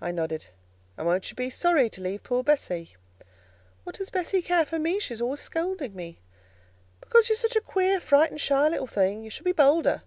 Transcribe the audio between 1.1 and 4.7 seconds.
you be sorry to leave poor Bessie?" "What does Bessie care